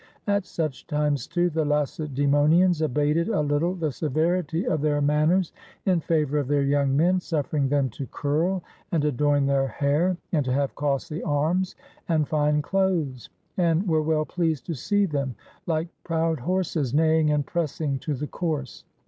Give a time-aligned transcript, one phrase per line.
[0.25, 5.53] At such times, too, the Lace daemonians abated a little the severity of their manners
[5.83, 9.67] 49 GREECE in favor of their young men, suffering them to curl and adorn their
[9.67, 11.75] hair, and to have costly arms,
[12.09, 15.35] and fine clothes; and were well pleased to see them,
[15.67, 18.83] like proud horses, neighing and pressing to the course.